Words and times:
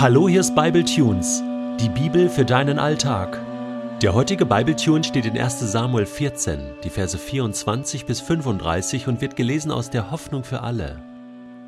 Hallo, 0.00 0.28
hier 0.28 0.38
ist 0.38 0.54
Bible 0.54 0.84
Tunes, 0.84 1.42
die 1.80 1.88
Bibel 1.88 2.28
für 2.28 2.44
deinen 2.44 2.78
Alltag. 2.78 3.36
Der 4.00 4.14
heutige 4.14 4.46
Bible 4.46 4.76
Tune 4.76 5.02
steht 5.02 5.26
in 5.26 5.36
1. 5.36 5.58
Samuel 5.72 6.06
14, 6.06 6.60
die 6.84 6.88
Verse 6.88 7.18
24 7.18 8.06
bis 8.06 8.20
35 8.20 9.08
und 9.08 9.20
wird 9.20 9.34
gelesen 9.34 9.72
aus 9.72 9.90
der 9.90 10.12
Hoffnung 10.12 10.44
für 10.44 10.60
alle. 10.60 11.02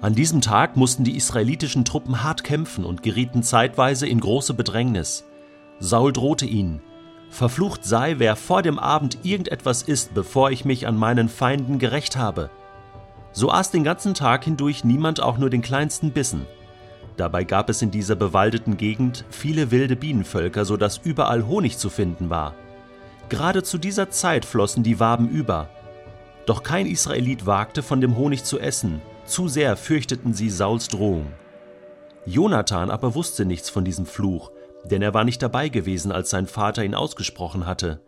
An 0.00 0.14
diesem 0.14 0.40
Tag 0.40 0.76
mussten 0.76 1.02
die 1.02 1.16
israelitischen 1.16 1.84
Truppen 1.84 2.22
hart 2.22 2.44
kämpfen 2.44 2.84
und 2.84 3.02
gerieten 3.02 3.42
zeitweise 3.42 4.06
in 4.06 4.20
große 4.20 4.54
Bedrängnis. 4.54 5.24
Saul 5.80 6.12
drohte 6.12 6.46
ihnen: 6.46 6.82
Verflucht 7.30 7.84
sei, 7.84 8.20
wer 8.20 8.36
vor 8.36 8.62
dem 8.62 8.78
Abend 8.78 9.18
irgendetwas 9.24 9.82
isst, 9.82 10.14
bevor 10.14 10.52
ich 10.52 10.64
mich 10.64 10.86
an 10.86 10.96
meinen 10.96 11.28
Feinden 11.28 11.80
gerecht 11.80 12.16
habe. 12.16 12.48
So 13.32 13.50
aß 13.50 13.72
den 13.72 13.82
ganzen 13.82 14.14
Tag 14.14 14.44
hindurch 14.44 14.84
niemand 14.84 15.20
auch 15.20 15.36
nur 15.36 15.50
den 15.50 15.62
kleinsten 15.62 16.12
Bissen. 16.12 16.46
Dabei 17.16 17.44
gab 17.44 17.68
es 17.68 17.82
in 17.82 17.90
dieser 17.90 18.14
bewaldeten 18.14 18.76
Gegend 18.76 19.24
viele 19.30 19.70
wilde 19.70 19.96
Bienenvölker, 19.96 20.64
so 20.64 20.76
dass 20.76 20.98
überall 20.98 21.46
Honig 21.46 21.78
zu 21.78 21.90
finden 21.90 22.30
war. 22.30 22.54
Gerade 23.28 23.62
zu 23.62 23.78
dieser 23.78 24.10
Zeit 24.10 24.44
flossen 24.44 24.82
die 24.82 24.98
Waben 25.00 25.28
über. 25.28 25.68
Doch 26.46 26.62
kein 26.62 26.86
Israelit 26.86 27.46
wagte, 27.46 27.82
von 27.82 28.00
dem 28.00 28.16
Honig 28.16 28.44
zu 28.44 28.58
essen, 28.58 29.00
zu 29.24 29.48
sehr 29.48 29.76
fürchteten 29.76 30.34
sie 30.34 30.50
Sauls 30.50 30.88
Drohung. 30.88 31.26
Jonathan 32.26 32.90
aber 32.90 33.14
wusste 33.14 33.44
nichts 33.44 33.70
von 33.70 33.84
diesem 33.84 34.06
Fluch, 34.06 34.50
denn 34.84 35.02
er 35.02 35.14
war 35.14 35.24
nicht 35.24 35.42
dabei 35.42 35.68
gewesen, 35.68 36.12
als 36.12 36.30
sein 36.30 36.46
Vater 36.46 36.84
ihn 36.84 36.94
ausgesprochen 36.94 37.66
hatte. 37.66 38.00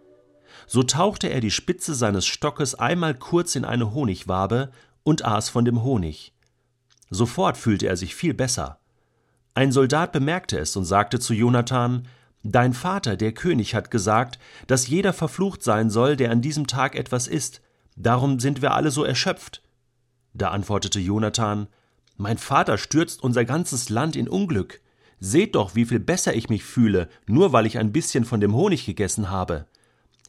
So 0.66 0.82
tauchte 0.82 1.28
er 1.28 1.40
die 1.40 1.50
Spitze 1.50 1.94
seines 1.94 2.26
Stockes 2.26 2.74
einmal 2.74 3.14
kurz 3.14 3.54
in 3.56 3.64
eine 3.64 3.94
Honigwabe 3.94 4.70
und 5.04 5.24
aß 5.24 5.48
von 5.48 5.64
dem 5.64 5.82
Honig. 5.82 6.32
Sofort 7.10 7.56
fühlte 7.56 7.86
er 7.86 7.96
sich 7.96 8.14
viel 8.14 8.34
besser. 8.34 8.78
Ein 9.54 9.70
Soldat 9.70 10.12
bemerkte 10.12 10.58
es 10.58 10.76
und 10.76 10.84
sagte 10.84 11.20
zu 11.20 11.34
Jonathan, 11.34 12.08
Dein 12.44 12.72
Vater, 12.72 13.16
der 13.16 13.32
König, 13.32 13.74
hat 13.74 13.90
gesagt, 13.90 14.38
dass 14.66 14.88
jeder 14.88 15.12
verflucht 15.12 15.62
sein 15.62 15.90
soll, 15.90 16.16
der 16.16 16.32
an 16.32 16.40
diesem 16.40 16.66
Tag 16.66 16.96
etwas 16.96 17.28
isst, 17.28 17.60
darum 17.94 18.40
sind 18.40 18.62
wir 18.62 18.74
alle 18.74 18.90
so 18.90 19.04
erschöpft. 19.04 19.62
Da 20.34 20.50
antwortete 20.50 20.98
Jonathan, 20.98 21.68
Mein 22.16 22.38
Vater 22.38 22.78
stürzt 22.78 23.22
unser 23.22 23.44
ganzes 23.44 23.90
Land 23.90 24.16
in 24.16 24.28
Unglück. 24.28 24.80
Seht 25.20 25.54
doch, 25.54 25.76
wie 25.76 25.84
viel 25.84 26.00
besser 26.00 26.34
ich 26.34 26.48
mich 26.48 26.64
fühle, 26.64 27.08
nur 27.26 27.52
weil 27.52 27.66
ich 27.66 27.78
ein 27.78 27.92
bisschen 27.92 28.24
von 28.24 28.40
dem 28.40 28.54
Honig 28.54 28.86
gegessen 28.86 29.30
habe. 29.30 29.66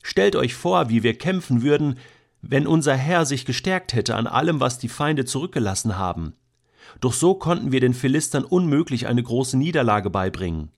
Stellt 0.03 0.35
euch 0.35 0.53
vor, 0.53 0.89
wie 0.89 1.01
wir 1.01 1.17
kämpfen 1.17 1.63
würden, 1.63 1.97
wenn 2.41 2.67
unser 2.67 2.95
Herr 2.95 3.25
sich 3.25 3.45
gestärkt 3.45 3.93
hätte 3.93 4.15
an 4.15 4.27
allem, 4.27 4.59
was 4.59 4.77
die 4.77 4.89
Feinde 4.89 5.25
zurückgelassen 5.25 5.97
haben. 5.97 6.35
Doch 7.01 7.13
so 7.13 7.35
konnten 7.35 7.71
wir 7.71 7.79
den 7.79 7.93
Philistern 7.93 8.43
unmöglich 8.43 9.07
eine 9.07 9.23
große 9.23 9.57
Niederlage 9.57 10.09
beibringen. 10.09 10.71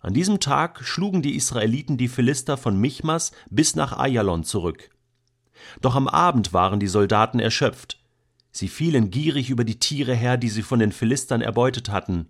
An 0.00 0.14
diesem 0.14 0.40
Tag 0.40 0.84
schlugen 0.84 1.22
die 1.22 1.36
Israeliten 1.36 1.96
die 1.96 2.08
Philister 2.08 2.56
von 2.56 2.76
Michmas 2.76 3.30
bis 3.50 3.76
nach 3.76 3.96
Ayalon 3.96 4.42
zurück. 4.42 4.90
Doch 5.80 5.94
am 5.94 6.08
Abend 6.08 6.52
waren 6.52 6.80
die 6.80 6.88
Soldaten 6.88 7.38
erschöpft. 7.38 8.00
Sie 8.50 8.68
fielen 8.68 9.10
gierig 9.10 9.48
über 9.48 9.64
die 9.64 9.78
Tiere 9.78 10.14
her, 10.14 10.36
die 10.36 10.48
sie 10.48 10.62
von 10.62 10.80
den 10.80 10.92
Philistern 10.92 11.40
erbeutet 11.40 11.88
hatten. 11.88 12.28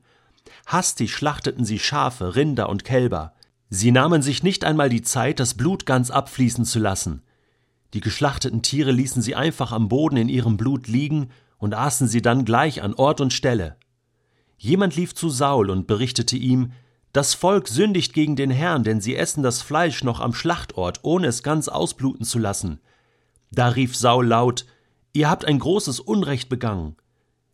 Hastig 0.67 1.15
schlachteten 1.15 1.65
sie 1.65 1.79
Schafe, 1.79 2.37
Rinder 2.37 2.69
und 2.69 2.85
Kälber. 2.85 3.33
Sie 3.71 3.91
nahmen 3.91 4.21
sich 4.21 4.43
nicht 4.43 4.65
einmal 4.65 4.91
die 4.91 5.03
Zeit, 5.03 5.41
das 5.41 5.55
Blut 5.55 5.87
ganz 5.87 6.11
abfließen 6.11 6.67
zu 6.67 6.79
lassen. 6.79 7.23
Die 7.95 8.01
geschlachteten 8.01 8.63
Tiere 8.63 8.93
ließen 8.93 9.23
sie 9.23 9.35
einfach 9.35 9.73
am 9.73 9.89
Boden 9.89 10.17
in 10.17 10.29
ihrem 10.29 10.57
Blut 10.57 10.89
liegen 10.89 11.31
und 11.63 11.75
aßen 11.75 12.09
sie 12.09 12.23
dann 12.23 12.45
gleich 12.45 12.83
an 12.83 12.93
Ort 12.93 13.21
und 13.21 13.33
Stelle. 13.33 13.77
Jemand 14.59 14.97
lief 14.97 15.15
zu 15.15 15.31
Saul 15.31 15.71
und 15.71 15.87
berichtete 15.87 16.37
ihm, 16.37 16.73
das 17.13 17.35
Volk 17.35 17.69
sündigt 17.69 18.15
gegen 18.15 18.35
den 18.35 18.51
Herrn, 18.51 18.83
denn 18.83 19.01
sie 19.01 19.15
essen 19.15 19.45
das 19.45 19.63
Fleisch 19.63 20.03
noch 20.03 20.19
am 20.19 20.35
Schlachtort, 20.35 20.99
ohne 21.03 21.29
es 21.29 21.45
ganz 21.45 21.69
ausbluten 21.69 22.27
zu 22.27 22.41
lassen. 22.41 22.81
Da 23.53 23.69
rief 23.69 23.97
Saul 23.97 24.27
laut, 24.27 24.67
Ihr 25.13 25.31
habt 25.31 25.45
ein 25.45 25.61
großes 25.61 26.01
Unrecht 26.01 26.49
begangen. 26.49 26.97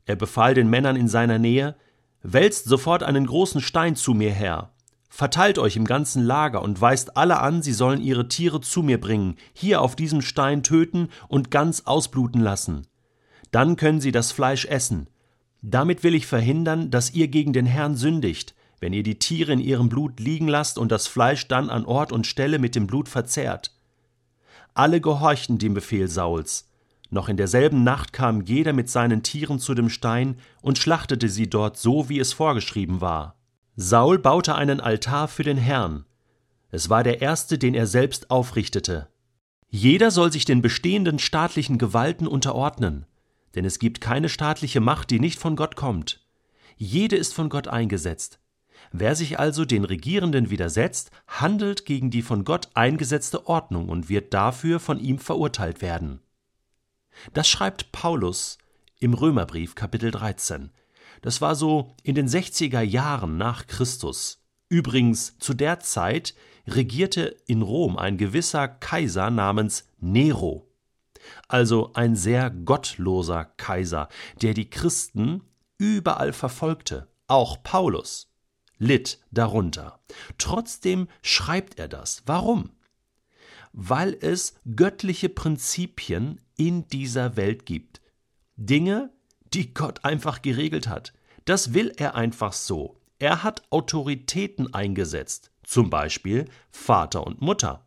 Er 0.07 0.17
befahl 0.17 0.55
den 0.55 0.71
Männern 0.71 0.97
in 0.97 1.09
seiner 1.09 1.39
Nähe, 1.39 1.77
Wälzt 2.23 2.65
sofort 2.65 3.03
einen 3.03 3.27
großen 3.27 3.61
Stein 3.61 3.95
zu 3.95 4.15
mir 4.15 4.33
her. 4.33 4.71
Verteilt 5.11 5.59
euch 5.59 5.77
im 5.77 5.85
ganzen 5.85 6.23
Lager 6.23 6.63
und 6.63 6.81
weist 6.81 7.19
alle 7.19 7.41
an, 7.41 7.61
sie 7.61 7.75
sollen 7.75 8.01
ihre 8.01 8.27
Tiere 8.29 8.63
zu 8.63 8.83
mir 8.83 8.99
bringen, 8.99 9.37
hier 9.53 9.83
auf 9.83 9.97
diesem 9.97 10.23
Stein 10.23 10.63
töten 10.63 11.11
und 11.29 11.51
ganz 11.51 11.83
ausbluten 11.83 12.41
lassen. 12.41 12.87
Dann 13.51 13.77
können 13.77 14.01
sie 14.01 14.13
das 14.13 14.33
Fleisch 14.33 14.67
essen. 14.67 15.09
Damit 15.63 16.05
will 16.05 16.15
ich 16.15 16.27
verhindern, 16.27 16.91
dass 16.91 17.13
ihr 17.13 17.29
gegen 17.29 17.53
den 17.53 17.67
Herrn 17.67 17.97
sündigt, 17.97 18.55
wenn 18.81 18.93
ihr 18.93 19.03
die 19.03 19.19
Tiere 19.19 19.53
in 19.53 19.61
ihrem 19.61 19.89
Blut 19.89 20.21
liegen 20.21 20.47
lasst 20.47 20.79
und 20.79 20.93
das 20.93 21.09
Fleisch 21.09 21.49
dann 21.49 21.69
an 21.69 21.85
Ort 21.85 22.13
und 22.13 22.27
Stelle 22.27 22.59
mit 22.59 22.77
dem 22.77 22.87
Blut 22.87 23.09
verzehrt. 23.09 23.75
Alle 24.75 25.01
gehorchten 25.01 25.59
dem 25.59 25.75
Befehl 25.75 26.09
Sauls. 26.09 26.69
Noch 27.11 27.29
in 27.29 27.37
derselben 27.37 27.83
Nacht 27.83 28.13
kam 28.13 28.43
jeder 28.43 28.73
mit 28.73 28.89
seinen 28.91 29.23
Tieren 29.23 29.59
zu 29.59 29.75
dem 29.75 29.89
Stein 29.89 30.37
und 30.61 30.79
schlachtete 30.79 31.29
sie 31.29 31.49
dort 31.49 31.77
so, 31.79 32.09
wie 32.09 32.21
es 32.21 32.33
vorgeschrieben 32.33 33.01
war. 33.01 33.35
Saul 33.77 34.19
baute 34.19 34.55
einen 34.55 34.81
Altar 34.81 35.27
für 35.27 35.43
den 35.43 35.57
Herrn. 35.57 36.05
Es 36.71 36.91
war 36.91 37.03
der 37.03 37.23
erste, 37.23 37.59
den 37.59 37.75
er 37.75 37.87
selbst 37.87 38.31
aufrichtete. 38.31 39.09
Jeder 39.71 40.11
soll 40.11 40.31
sich 40.31 40.45
den 40.45 40.63
bestehenden 40.63 41.19
staatlichen 41.19 41.79
Gewalten 41.79 42.27
unterordnen 42.27 43.07
denn 43.55 43.65
es 43.65 43.79
gibt 43.79 44.01
keine 44.01 44.29
staatliche 44.29 44.81
Macht, 44.81 45.11
die 45.11 45.21
nicht 45.21 45.39
von 45.39 45.57
Gott 45.57 45.77
kommt. 45.77 46.25
Jede 46.77 47.17
ist 47.17 47.35
von 47.35 47.49
Gott 47.49 47.69
eingesetzt. 47.69 48.39
Wer 48.93 49.17
sich 49.17 49.39
also 49.39 49.65
den 49.65 49.85
Regierenden 49.85 50.51
widersetzt, 50.51 51.11
handelt 51.27 51.85
gegen 51.85 52.11
die 52.11 52.23
von 52.23 52.45
Gott 52.45 52.69
eingesetzte 52.75 53.47
Ordnung 53.47 53.89
und 53.89 54.09
wird 54.09 54.33
dafür 54.33 54.81
von 54.81 55.01
ihm 55.01 55.19
verurteilt 55.19 55.83
werden. 55.83 56.21
Das 57.35 57.49
schreibt 57.49 57.91
Paulus 57.91 58.59
im 59.01 59.15
Römerbrief 59.15 59.75
Kapitel 59.75 60.11
13. 60.11 60.71
Das 61.23 61.41
war 61.41 61.57
so 61.57 61.95
in 62.05 62.15
den 62.15 62.29
60er 62.29 62.81
Jahren 62.81 63.37
nach 63.37 63.67
Christus. 63.67 64.45
Übrigens, 64.69 65.37
zu 65.39 65.55
der 65.55 65.81
Zeit 65.81 66.35
regierte 66.67 67.37
in 67.47 67.63
Rom 67.63 67.97
ein 67.97 68.19
gewisser 68.19 68.69
Kaiser 68.69 69.31
namens 69.31 69.89
Nero 69.99 70.68
also 71.49 71.93
ein 71.95 72.17
sehr 72.17 72.51
gottloser 72.51 73.45
Kaiser, 73.45 74.09
der 74.43 74.55
die 74.55 74.71
Christen 74.71 75.43
überall 75.79 76.33
verfolgte, 76.33 77.09
auch 77.27 77.63
Paulus 77.63 78.29
litt 78.79 79.19
darunter. 79.31 80.01
Trotzdem 80.39 81.09
schreibt 81.23 81.79
er 81.79 81.89
das. 81.89 82.23
Warum? 82.27 82.71
Weil 83.73 84.17
es 84.21 84.55
göttliche 84.77 85.29
Prinzipien 85.29 86.41
in 86.57 86.89
dieser 86.89 87.37
Welt 87.37 87.67
gibt. 87.67 88.01
Dinge, 88.57 89.11
die 89.53 89.75
Gott 89.75 90.05
einfach 90.05 90.43
geregelt 90.43 90.89
hat. 90.89 91.13
Das 91.45 91.75
will 91.75 91.93
er 91.97 92.15
einfach 92.15 92.53
so. 92.53 93.01
Er 93.19 93.43
hat 93.43 93.63
Autoritäten 93.71 94.75
eingesetzt, 94.75 95.51
zum 95.65 95.91
Beispiel 95.91 96.47
Vater 96.71 97.27
und 97.27 97.41
Mutter. 97.41 97.87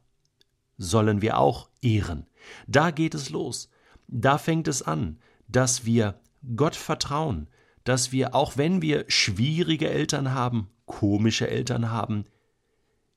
Sollen 0.77 1.21
wir 1.21 1.37
auch 1.37 1.69
ehren. 1.81 2.27
Da 2.67 2.91
geht 2.91 3.13
es 3.13 3.29
los. 3.29 3.69
Da 4.07 4.37
fängt 4.37 4.67
es 4.67 4.81
an, 4.81 5.19
dass 5.47 5.85
wir 5.85 6.19
Gott 6.55 6.75
vertrauen, 6.75 7.47
dass 7.83 8.11
wir, 8.11 8.35
auch 8.35 8.57
wenn 8.57 8.81
wir 8.81 9.05
schwierige 9.07 9.89
Eltern 9.89 10.33
haben, 10.33 10.69
komische 10.85 11.49
Eltern 11.49 11.89
haben, 11.89 12.25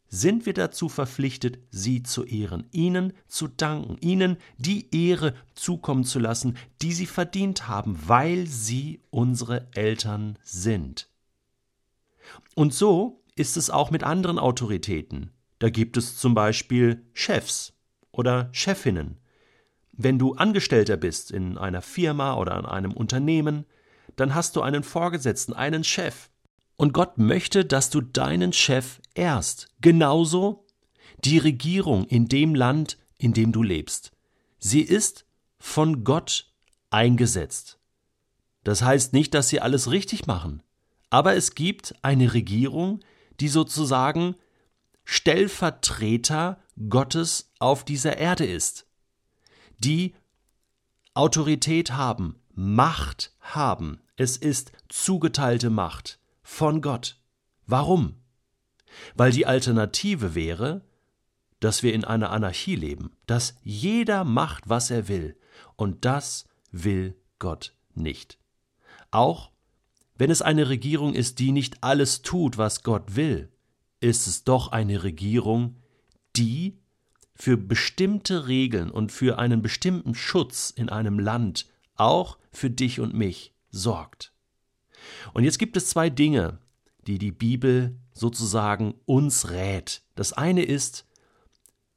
sind 0.09 0.47
wir 0.47 0.55
dazu 0.55 0.89
verpflichtet, 0.89 1.59
sie 1.71 2.03
zu 2.05 2.25
ehren, 2.25 2.67
ihnen 2.71 3.13
zu 3.27 3.49
danken, 3.49 3.99
ihnen 4.01 4.37
die 4.59 4.95
Ehre 4.95 5.35
zukommen 5.55 6.05
zu 6.05 6.21
lassen, 6.21 6.57
die 6.83 6.93
sie 6.93 7.07
verdient 7.07 7.67
haben, 7.67 7.99
weil 8.07 8.47
sie 8.47 9.01
unsere 9.11 9.67
Eltern 9.75 10.39
sind. 10.43 11.09
Und 12.55 12.73
so 12.73 13.25
ist 13.35 13.57
es 13.57 13.71
auch 13.71 13.91
mit 13.91 14.05
anderen 14.05 14.39
Autoritäten. 14.39 15.31
Da 15.59 15.69
gibt 15.69 15.97
es 15.97 16.17
zum 16.17 16.35
Beispiel 16.35 17.05
Chefs 17.13 17.74
oder 18.19 18.49
Chefinnen. 18.53 19.19
Wenn 19.93 20.19
du 20.19 20.35
Angestellter 20.35 20.97
bist 20.97 21.31
in 21.31 21.57
einer 21.59 21.83
Firma 21.83 22.35
oder 22.35 22.59
in 22.59 22.67
einem 22.67 22.93
Unternehmen, 22.93 23.65
dann 24.17 24.35
hast 24.35 24.57
du 24.57 24.63
einen 24.63 24.83
Vorgesetzten, 24.83 25.53
einen 25.53 25.85
Chef. 25.85 26.31
Und 26.77 26.93
Gott 26.93 27.19
möchte, 27.19 27.65
dass 27.65 27.91
du 27.91 28.01
deinen 28.01 28.53
Chef 28.53 29.01
ehrst. 29.15 29.69
Genauso 29.81 30.67
die 31.25 31.39
Regierung 31.39 32.05
in 32.05 32.27
dem 32.27 32.55
Land, 32.55 32.99
in 33.19 33.33
dem 33.33 33.53
du 33.53 33.63
lebst. 33.63 34.13
Sie 34.59 34.81
ist 34.81 35.25
von 35.59 36.05
Gott 36.05 36.51
eingesetzt. 36.91 37.79
Das 38.65 38.83
heißt 38.83 39.13
nicht, 39.13 39.35
dass 39.35 39.49
sie 39.49 39.61
alles 39.61 39.91
richtig 39.91 40.27
machen, 40.27 40.63
aber 41.11 41.37
es 41.37 41.55
gibt 41.55 41.95
eine 42.03 42.35
Regierung, 42.35 43.01
die 43.41 43.49
sozusagen 43.49 44.37
Stellvertreter 45.05 46.59
Gottes 46.89 47.53
auf 47.59 47.85
dieser 47.85 48.17
Erde 48.17 48.45
ist, 48.45 48.87
die 49.79 50.15
Autorität 51.15 51.93
haben, 51.93 52.37
Macht 52.57 53.33
haben. 53.41 54.01
Es 54.17 54.37
ist 54.37 54.73
zugeteilte 54.89 55.71
Macht 55.71 56.21
von 56.43 56.81
Gott. 56.81 57.19
Warum? 57.67 58.17
Weil 59.15 59.33
die 59.33 59.47
Alternative 59.47 60.35
wäre, 60.35 60.83
dass 61.61 61.83
wir 61.83 61.95
in 61.95 62.05
einer 62.05 62.31
Anarchie 62.31 62.77
leben, 62.77 63.17
dass 63.27 63.57
jeder 63.63 64.25
macht, 64.25 64.69
was 64.69 64.91
er 64.91 65.09
will, 65.09 65.37
und 65.77 66.05
das 66.05 66.47
will 66.71 67.17
Gott 67.39 67.75
nicht. 67.95 68.39
Auch 69.11 69.51
wenn 70.17 70.31
es 70.31 70.43
eine 70.43 70.69
Regierung 70.69 71.15
ist, 71.15 71.39
die 71.39 71.53
nicht 71.53 71.83
alles 71.83 72.23
tut, 72.23 72.59
was 72.59 72.83
Gott 72.83 73.17
will, 73.17 73.51
ist 74.01 74.27
es 74.27 74.45
doch 74.45 74.69
eine 74.73 75.03
Regierung, 75.03 75.77
die 76.37 76.79
für 77.35 77.57
bestimmte 77.57 78.47
Regeln 78.47 78.91
und 78.91 79.11
für 79.11 79.39
einen 79.39 79.63
bestimmten 79.63 80.15
Schutz 80.15 80.71
in 80.71 80.89
einem 80.89 81.19
Land, 81.19 81.67
auch 81.97 82.39
für 82.53 82.71
dich 82.71 83.01
und 83.01 83.15
mich, 83.15 83.55
sorgt. 83.71 84.33
Und 85.33 85.45
jetzt 85.45 85.59
gibt 85.59 85.77
es 85.77 85.89
zwei 85.91 86.11
Dinge, 86.11 86.59
die 87.07 87.19
die 87.19 87.33
Bibel 87.33 87.99
sozusagen 88.13 88.95
uns 89.05 89.51
rät. 89.51 90.03
Das 90.15 90.33
eine 90.33 90.63
ist, 90.63 91.07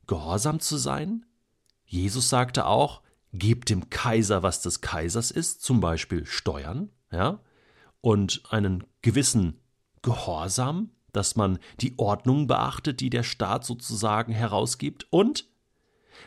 gehorsam 0.07 0.59
zu 0.59 0.77
sein. 0.77 1.25
Jesus 1.85 2.29
sagte 2.29 2.65
auch, 2.65 3.01
gebt 3.33 3.69
dem 3.69 3.89
Kaiser, 3.89 4.43
was 4.43 4.61
des 4.61 4.81
Kaisers 4.81 5.31
ist, 5.31 5.61
zum 5.61 5.79
Beispiel 5.79 6.25
Steuern, 6.25 6.89
ja, 7.11 7.39
und 8.01 8.43
einen 8.49 8.83
gewissen 9.01 9.59
Gehorsam, 10.01 10.91
dass 11.13 11.35
man 11.35 11.59
die 11.79 11.97
Ordnung 11.97 12.47
beachtet, 12.47 12.99
die 12.99 13.09
der 13.09 13.23
Staat 13.23 13.65
sozusagen 13.65 14.33
herausgibt, 14.33 15.07
und 15.09 15.47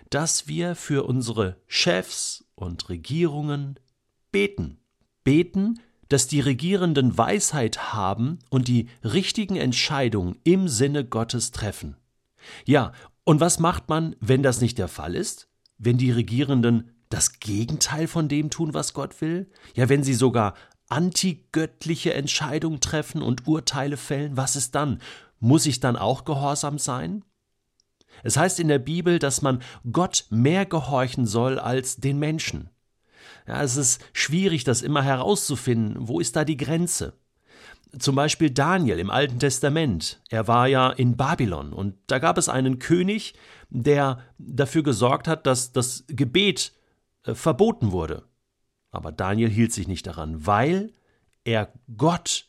dass 0.09 0.47
wir 0.47 0.75
für 0.75 1.05
unsere 1.05 1.57
Chefs 1.67 2.45
und 2.55 2.89
Regierungen 2.89 3.79
beten. 4.31 4.79
Beten, 5.25 5.81
dass 6.09 6.27
die 6.27 6.41
Regierenden 6.41 7.17
Weisheit 7.17 7.93
haben 7.93 8.41
und 8.51 8.69
die 8.69 8.89
richtigen 9.05 9.57
Entscheidungen 9.57 10.39
im 10.45 10.69
Sinne 10.69 11.05
Gottes 11.05 11.51
treffen. 11.53 11.97
Ja, 12.65 12.93
und 13.25 13.41
was 13.41 13.59
macht 13.59 13.89
man, 13.89 14.17
wenn 14.21 14.43
das 14.43 14.61
nicht 14.61 14.79
der 14.79 14.89
Fall 14.89 15.15
ist? 15.15 15.49
Wenn 15.79 15.99
die 15.99 16.11
Regierenden 16.11 16.91
das 17.11 17.39
Gegenteil 17.39 18.07
von 18.07 18.29
dem 18.29 18.51
tun, 18.51 18.75
was 18.75 18.93
Gott 18.95 19.21
will? 19.21 19.51
Ja, 19.75 19.89
wenn 19.89 20.03
sie 20.03 20.15
sogar 20.15 20.55
antigöttliche 20.91 22.15
Entscheidungen 22.15 22.81
treffen 22.81 23.23
und 23.23 23.47
Urteile 23.47 23.97
fällen, 23.97 24.37
was 24.37 24.57
ist 24.57 24.75
dann? 24.75 25.01
Muss 25.39 25.67
ich 25.67 25.81
dann 25.81 25.97
auch 25.97 26.25
gehorsam 26.25 26.79
sein? 26.79 27.25
Es 28.23 28.37
heißt 28.37 28.61
in 28.61 28.69
der 28.69 28.79
Bibel, 28.79 29.19
dass 29.19 29.41
man 29.41 29.63
Gott 29.91 30.27
mehr 30.31 30.67
gehorchen 30.67 31.27
soll 31.27 31.59
als 31.59 31.97
den 31.97 32.19
Menschen. 32.19 32.69
Ja, 33.47 33.63
es 33.63 33.77
ist 33.77 34.03
schwierig, 34.13 34.65
das 34.65 34.83
immer 34.83 35.03
herauszufinden. 35.03 35.97
Wo 36.09 36.21
ist 36.21 36.37
da 36.37 36.45
die 36.45 36.57
Grenze? 36.57 37.15
Zum 37.99 38.15
Beispiel 38.15 38.51
Daniel 38.51 38.99
im 38.99 39.11
Alten 39.11 39.39
Testament. 39.39 40.21
Er 40.29 40.47
war 40.47 40.69
ja 40.69 40.91
in 40.91 41.17
Babylon 41.17 41.73
und 41.73 41.97
da 42.07 42.19
gab 42.19 42.39
es 42.39 42.49
einen 42.49 42.79
König, 42.79 43.35
der 43.69 44.21
dafür 44.39 44.83
gesorgt 44.83 45.27
hat, 45.27 45.47
dass 45.47 45.73
das 45.73 46.05
Gebet 46.07 46.73
äh, 47.25 47.35
verboten 47.35 47.91
wurde. 47.91 48.30
Aber 48.91 49.13
Daniel 49.13 49.51
hielt 49.51 49.73
sich 49.73 49.89
nicht 49.89 50.07
daran, 50.07 50.47
weil 50.47 50.93
er 51.45 51.73
Gott 51.97 52.47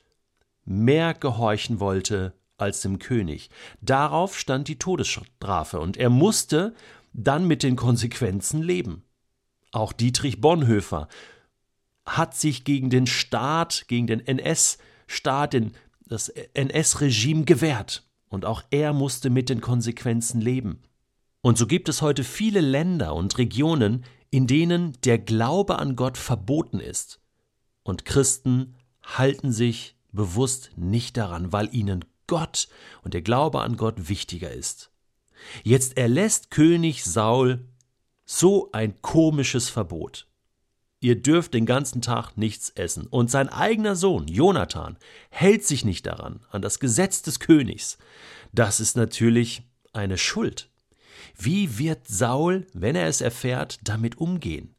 mehr 0.66 1.14
gehorchen 1.14 1.80
wollte 1.80 2.34
als 2.58 2.82
dem 2.82 3.00
König. 3.00 3.50
Darauf 3.82 4.38
stand 4.38 4.68
die 4.68 4.78
Todesstrafe 4.78 5.80
und 5.80 5.98
er 5.98 6.10
musste 6.10 6.76
dann 7.14 7.48
mit 7.48 7.64
den 7.64 7.76
Konsequenzen 7.76 8.62
leben. 8.62 9.04
Auch 9.72 9.94
Dietrich 9.94 10.42
Bonhoeffer 10.42 11.08
hat 12.06 12.36
sich 12.36 12.64
gegen 12.64 12.90
den 12.90 13.08
Staat, 13.08 13.86
gegen 13.88 14.08
den 14.08 14.26
NS-Staat, 14.26 15.56
das 16.06 16.30
NS-Regime 16.30 17.46
gewehrt. 17.46 18.04
Und 18.30 18.46
auch 18.46 18.64
er 18.70 18.94
musste 18.94 19.30
mit 19.30 19.50
den 19.50 19.62
Konsequenzen 19.62 20.42
leben. 20.42 20.82
Und 21.42 21.58
so 21.58 21.68
gibt 21.68 21.90
es 21.90 22.02
heute 22.02 22.24
viele 22.24 22.62
Länder 22.62 23.16
und 23.16 23.38
Regionen, 23.38 24.06
in 24.32 24.48
denen 24.48 24.98
der 25.04 25.20
Glaube 25.20 25.78
an 25.78 25.96
Gott 25.96 26.18
verboten 26.18 26.80
ist. 26.80 27.20
Und 27.84 28.06
Christen 28.06 28.76
halten 29.04 29.52
sich 29.52 29.96
bewusst 30.12 30.72
nicht 30.76 31.18
daran, 31.18 31.52
weil 31.52 31.74
ihnen 31.74 32.06
Gott 32.28 32.70
und 33.04 33.14
der 33.14 33.22
Glaube 33.22 33.62
an 33.62 33.78
Gott 33.78 34.10
wichtiger 34.10 34.52
ist. 34.52 34.92
Jetzt 35.64 35.98
erlässt 35.98 36.50
König 36.50 37.04
Saul 37.04 37.68
so 38.26 38.72
ein 38.72 39.02
komisches 39.02 39.70
Verbot. 39.70 40.28
Ihr 41.02 41.22
dürft 41.22 41.54
den 41.56 41.66
ganzen 41.66 42.02
Tag 42.02 42.38
nichts 42.38 42.70
essen. 42.70 43.08
Und 43.08 43.32
sein 43.32 43.50
eigener 43.50 43.96
Sohn, 43.96 44.28
Jonathan, 44.28 44.98
hält 45.30 45.66
sich 45.66 45.84
nicht 45.84 46.06
daran, 46.06 46.46
an 46.52 46.62
das 46.62 46.80
Gesetz 46.80 47.24
des 47.24 47.40
Königs. 47.40 47.98
Das 48.54 48.80
ist 48.80 48.96
natürlich 48.96 49.64
eine 49.94 50.18
Schuld. 50.18 50.71
Wie 51.38 51.78
wird 51.78 52.08
Saul, 52.08 52.68
wenn 52.74 52.96
er 52.96 53.08
es 53.08 53.22
erfährt, 53.22 53.80
damit 53.84 54.18
umgehen? 54.18 54.76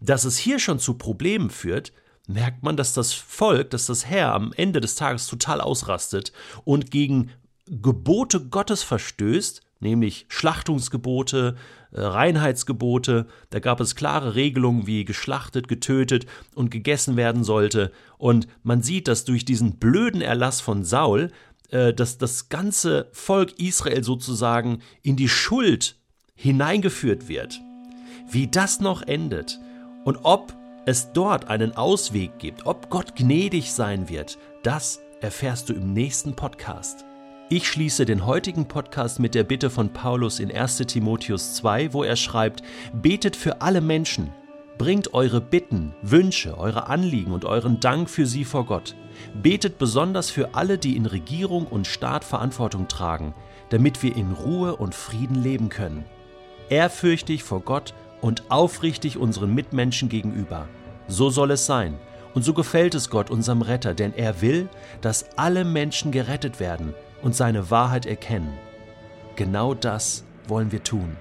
Dass 0.00 0.24
es 0.24 0.38
hier 0.38 0.58
schon 0.58 0.78
zu 0.78 0.94
Problemen 0.94 1.50
führt, 1.50 1.92
merkt 2.26 2.62
man, 2.62 2.76
dass 2.76 2.92
das 2.92 3.12
Volk, 3.12 3.70
dass 3.70 3.86
das 3.86 4.06
Herr 4.06 4.34
am 4.34 4.52
Ende 4.56 4.80
des 4.80 4.96
Tages 4.96 5.26
total 5.26 5.60
ausrastet 5.60 6.32
und 6.64 6.90
gegen 6.90 7.30
Gebote 7.68 8.40
Gottes 8.46 8.82
verstößt, 8.82 9.60
nämlich 9.80 10.26
Schlachtungsgebote, 10.28 11.56
äh, 11.92 12.00
Reinheitsgebote, 12.00 13.26
da 13.50 13.58
gab 13.58 13.80
es 13.80 13.96
klare 13.96 14.34
Regelungen, 14.34 14.86
wie 14.86 15.04
geschlachtet, 15.04 15.68
getötet 15.68 16.26
und 16.54 16.70
gegessen 16.70 17.16
werden 17.16 17.44
sollte, 17.44 17.92
und 18.18 18.46
man 18.62 18.82
sieht, 18.82 19.08
dass 19.08 19.24
durch 19.24 19.44
diesen 19.44 19.78
blöden 19.78 20.22
Erlass 20.22 20.60
von 20.60 20.84
Saul, 20.84 21.30
äh, 21.70 21.92
dass 21.92 22.18
das 22.18 22.48
ganze 22.48 23.08
Volk 23.12 23.58
Israel 23.58 24.04
sozusagen 24.04 24.80
in 25.02 25.16
die 25.16 25.28
Schuld 25.28 25.96
hineingeführt 26.34 27.28
wird. 27.28 27.60
Wie 28.30 28.46
das 28.46 28.80
noch 28.80 29.02
endet 29.02 29.58
und 30.04 30.18
ob 30.22 30.54
es 30.86 31.12
dort 31.12 31.48
einen 31.48 31.76
Ausweg 31.76 32.38
gibt, 32.38 32.66
ob 32.66 32.90
Gott 32.90 33.16
gnädig 33.16 33.72
sein 33.72 34.08
wird, 34.08 34.38
das 34.62 35.00
erfährst 35.20 35.68
du 35.68 35.72
im 35.72 35.92
nächsten 35.92 36.34
Podcast. 36.36 37.04
Ich 37.48 37.68
schließe 37.68 38.04
den 38.04 38.26
heutigen 38.26 38.66
Podcast 38.66 39.20
mit 39.20 39.34
der 39.34 39.44
Bitte 39.44 39.70
von 39.70 39.92
Paulus 39.92 40.40
in 40.40 40.50
1 40.50 40.78
Timotheus 40.78 41.54
2, 41.54 41.92
wo 41.92 42.02
er 42.02 42.16
schreibt, 42.16 42.62
Betet 42.92 43.36
für 43.36 43.60
alle 43.60 43.80
Menschen, 43.80 44.32
bringt 44.78 45.14
eure 45.14 45.40
Bitten, 45.40 45.94
Wünsche, 46.02 46.58
eure 46.58 46.88
Anliegen 46.88 47.32
und 47.32 47.44
euren 47.44 47.80
Dank 47.80 48.10
für 48.10 48.26
sie 48.26 48.44
vor 48.44 48.66
Gott. 48.66 48.94
Betet 49.34 49.78
besonders 49.78 50.30
für 50.30 50.54
alle, 50.54 50.78
die 50.78 50.96
in 50.96 51.06
Regierung 51.06 51.66
und 51.66 51.86
Staat 51.86 52.24
Verantwortung 52.24 52.88
tragen, 52.88 53.34
damit 53.70 54.02
wir 54.02 54.14
in 54.14 54.32
Ruhe 54.32 54.76
und 54.76 54.94
Frieden 54.94 55.42
leben 55.42 55.68
können. 55.68 56.04
Ehrfürchtig 56.68 57.42
vor 57.42 57.60
Gott 57.60 57.94
und 58.20 58.50
aufrichtig 58.50 59.16
unseren 59.16 59.54
Mitmenschen 59.54 60.08
gegenüber. 60.08 60.68
So 61.08 61.30
soll 61.30 61.52
es 61.52 61.66
sein. 61.66 61.98
Und 62.34 62.42
so 62.42 62.52
gefällt 62.52 62.94
es 62.94 63.08
Gott, 63.08 63.30
unserem 63.30 63.62
Retter, 63.62 63.94
denn 63.94 64.12
er 64.12 64.42
will, 64.42 64.68
dass 65.00 65.38
alle 65.38 65.64
Menschen 65.64 66.12
gerettet 66.12 66.60
werden 66.60 66.92
und 67.22 67.34
seine 67.34 67.70
Wahrheit 67.70 68.04
erkennen. 68.04 68.52
Genau 69.36 69.72
das 69.72 70.24
wollen 70.46 70.70
wir 70.70 70.82
tun. 70.82 71.16